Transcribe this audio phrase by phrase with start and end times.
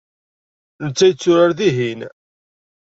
[0.83, 2.01] Netta yetturar dihin.